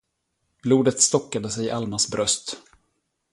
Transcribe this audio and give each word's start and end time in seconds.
Blodet 0.61 1.01
stockade 1.01 1.49
sig 1.49 1.65
i 1.65 1.71
Almas 1.71 2.11
bröst. 2.11 2.57